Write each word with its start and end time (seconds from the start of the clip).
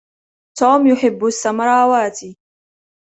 توم 0.59 0.87
يحب 0.87 1.25
السمراوات. 1.25 2.19